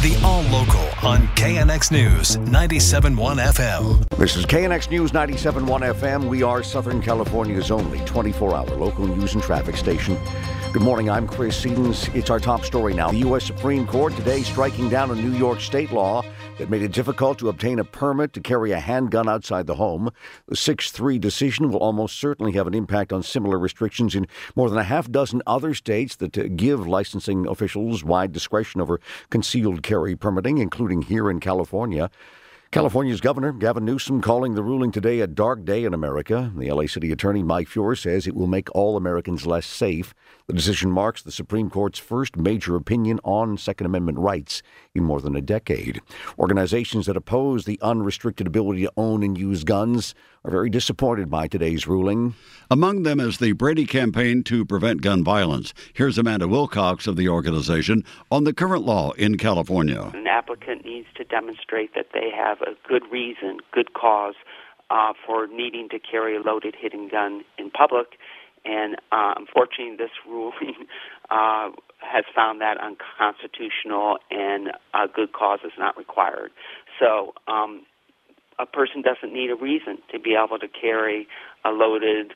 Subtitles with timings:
[0.00, 4.08] The All Local on KNX News 97.1 FM.
[4.16, 6.28] This is KNX News 97.1 FM.
[6.28, 10.16] We are Southern California's only 24 hour local news and traffic station.
[10.72, 12.14] Good morning, I'm Chris Sedens.
[12.14, 13.10] It's our top story now.
[13.10, 13.44] The U.S.
[13.44, 16.22] Supreme Court today striking down a New York state law
[16.58, 20.10] that made it difficult to obtain a permit to carry a handgun outside the home.
[20.48, 24.26] The 6 3 decision will almost certainly have an impact on similar restrictions in
[24.56, 29.00] more than a half dozen other states that uh, give licensing officials wide discretion over
[29.30, 32.10] concealed carry permitting, including here in California.
[32.70, 36.52] California's Governor Gavin Newsom calling the ruling today a dark day in America.
[36.54, 40.12] The LA City Attorney Mike Feuer says it will make all Americans less safe.
[40.48, 44.62] The decision marks the Supreme Court's first major opinion on Second Amendment rights
[44.94, 46.02] in more than a decade.
[46.38, 51.48] Organizations that oppose the unrestricted ability to own and use guns are very disappointed by
[51.48, 52.34] today's ruling.
[52.70, 55.74] Among them is the Brady Campaign to Prevent Gun Violence.
[55.92, 60.10] Here's Amanda Wilcox of the organization on the current law in California.
[60.14, 64.34] An applicant needs to demonstrate that they have a good reason, good cause
[64.90, 68.18] uh, for needing to carry a loaded hidden gun in public.
[68.64, 70.86] And uh, unfortunately, this ruling
[71.30, 71.70] uh,
[72.00, 76.52] has found that unconstitutional, and a good cause is not required.
[76.98, 77.82] So, um,
[78.58, 81.28] a person doesn't need a reason to be able to carry
[81.64, 82.34] a loaded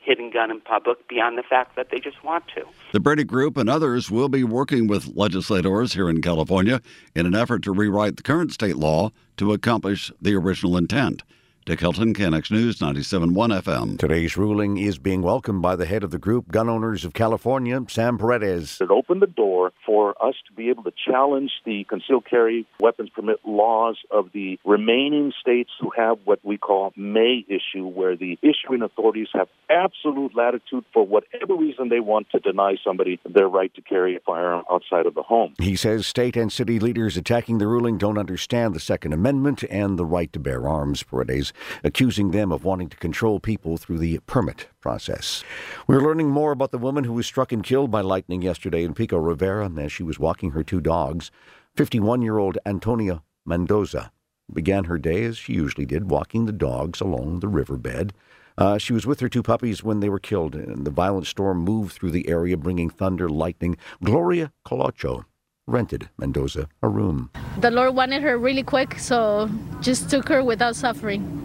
[0.00, 2.62] hidden gun in public beyond the fact that they just want to.
[2.92, 6.80] The Brady Group and others will be working with legislators here in California
[7.14, 11.22] in an effort to rewrite the current state law to accomplish the original intent.
[11.66, 13.98] Dick Helton, KNX News, 97.1 FM.
[13.98, 17.80] Today's ruling is being welcomed by the head of the group, Gun Owners of California,
[17.88, 18.78] Sam Paredes.
[18.82, 23.08] It opened the door for us to be able to challenge the concealed carry weapons
[23.08, 28.38] permit laws of the remaining states who have what we call may issue, where the
[28.42, 33.74] issuing authorities have absolute latitude for whatever reason they want to deny somebody their right
[33.74, 35.54] to carry a firearm outside of the home.
[35.58, 39.98] He says state and city leaders attacking the ruling don't understand the Second Amendment and
[39.98, 44.18] the right to bear arms, Paredes accusing them of wanting to control people through the
[44.26, 45.42] permit process.
[45.86, 48.94] We're learning more about the woman who was struck and killed by lightning yesterday in
[48.94, 51.30] Pico Rivera as she was walking her two dogs.
[51.76, 54.12] 51 year old Antonia Mendoza
[54.52, 58.12] began her day as she usually did, walking the dogs along the riverbed.
[58.56, 61.58] Uh, she was with her two puppies when they were killed, and the violent storm
[61.58, 63.76] moved through the area, bringing thunder, lightning.
[64.02, 65.24] Gloria Colocho
[65.66, 67.30] rented Mendoza a room.
[67.58, 69.50] The Lord wanted her really quick, so
[69.80, 71.43] just took her without suffering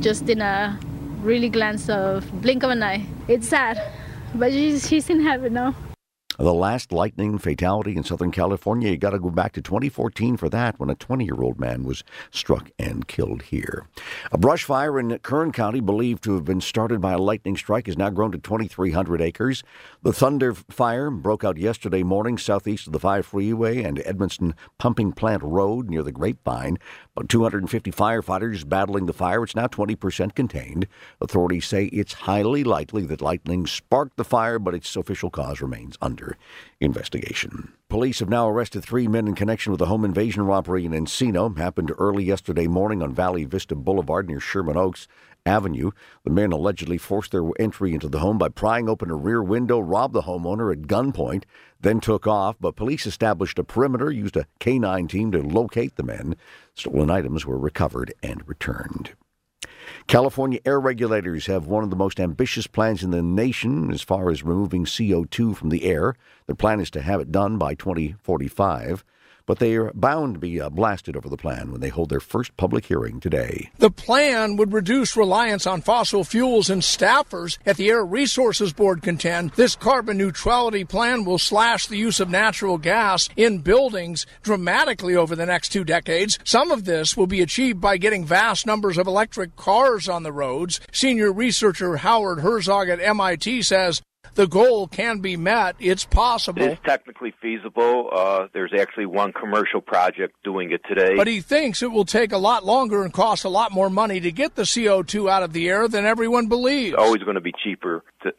[0.00, 0.78] just in a
[1.22, 3.06] really glance of blink of an eye.
[3.28, 3.80] It's sad,
[4.34, 5.74] but she's, she's in heaven now.
[6.42, 10.48] The last lightning fatality in Southern California, you got to go back to 2014 for
[10.48, 13.86] that when a 20 year old man was struck and killed here.
[14.32, 17.86] A brush fire in Kern County, believed to have been started by a lightning strike,
[17.86, 19.62] has now grown to 2,300 acres.
[20.02, 25.12] The Thunder Fire broke out yesterday morning southeast of the 5 Freeway and Edmonston Pumping
[25.12, 26.76] Plant Road near the Grapevine.
[27.14, 29.44] About 250 firefighters battling the fire.
[29.44, 30.88] It's now 20% contained.
[31.20, 35.96] Authorities say it's highly likely that lightning sparked the fire, but its official cause remains
[36.02, 36.31] under
[36.80, 37.72] investigation.
[37.88, 41.56] Police have now arrested three men in connection with a home invasion robbery in Encino.
[41.56, 45.08] Happened early yesterday morning on Valley Vista Boulevard near Sherman Oaks.
[45.44, 45.90] Avenue.
[46.24, 49.80] The men allegedly forced their entry into the home by prying open a rear window,
[49.80, 51.44] robbed the homeowner at gunpoint,
[51.80, 52.56] then took off.
[52.60, 56.36] But police established a perimeter, used a K9 team to locate the men.
[56.74, 59.14] Stolen items were recovered and returned.
[60.06, 64.30] California air regulators have one of the most ambitious plans in the nation as far
[64.30, 66.14] as removing CO2 from the air.
[66.46, 69.04] Their plan is to have it done by 2045
[69.46, 72.20] but they are bound to be uh, blasted over the plan when they hold their
[72.20, 73.70] first public hearing today.
[73.78, 79.02] The plan would reduce reliance on fossil fuels, and staffers at the Air Resources Board
[79.02, 85.16] contend this carbon neutrality plan will slash the use of natural gas in buildings dramatically
[85.16, 86.38] over the next two decades.
[86.44, 90.32] Some of this will be achieved by getting vast numbers of electric cars on the
[90.32, 90.80] roads.
[90.92, 94.02] Senior researcher Howard Herzog at MIT says
[94.34, 95.76] the goal can be met.
[95.78, 96.62] It's possible.
[96.62, 98.10] It is technically feasible.
[98.12, 101.14] Uh, there's actually one commercial project doing it today.
[101.16, 104.20] But he thinks it will take a lot longer and cost a lot more money
[104.20, 106.94] to get the CO2 out of the air than everyone believes.
[106.94, 108.31] It's always going to be cheaper to,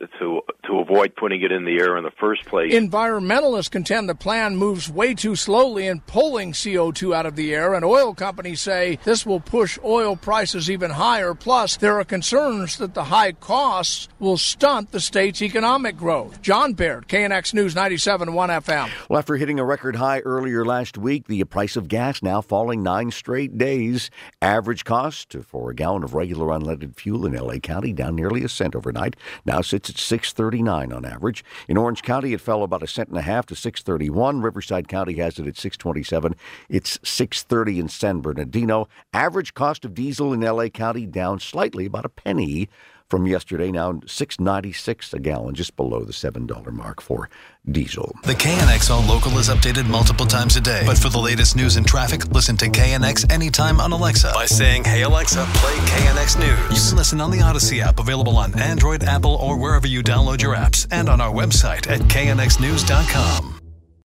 [0.84, 2.74] avoid putting it in the air in the first place.
[2.74, 7.74] Environmentalists contend the plan moves way too slowly in pulling CO2 out of the air,
[7.74, 11.34] and oil companies say this will push oil prices even higher.
[11.34, 16.42] Plus, there are concerns that the high costs will stunt the state's economic growth.
[16.42, 18.34] John Baird, KNX News 97.1
[18.64, 18.90] FM.
[19.10, 22.84] Well, after hitting a record high earlier last week, the price of gas now falling
[22.84, 24.12] nine straight days.
[24.42, 28.50] Average cost for a gallon of regular unleaded fuel in LA County down nearly a
[28.50, 29.16] cent overnight.
[29.46, 31.46] Now sits at 639 on average.
[31.68, 34.42] In Orange County, it fell about a cent and a half to 631.
[34.42, 36.36] Riverside County has it at 627.
[36.70, 38.88] It's 630 in San Bernardino.
[39.14, 42.70] Average cost of diesel in LA County down slightly, about a penny
[43.10, 47.30] from yesterday, now 696 a gallon, just below the $7 mark for
[47.70, 48.16] diesel.
[48.24, 50.84] The KNX All local is updated multiple times a day.
[50.86, 54.84] But for the latest news and traffic, listen to KNX anytime on Alexa by saying,
[54.84, 56.84] Hey Alexa, play KNX News.
[56.84, 60.42] You can listen on the Audacy app, available on Android, Apple, or wherever you download
[60.42, 63.53] your apps, and on our website at knxnews.com.